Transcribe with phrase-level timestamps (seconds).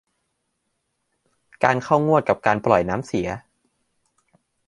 [1.63, 3.27] การเข้างวดกับการปล่อยน้ำเสีย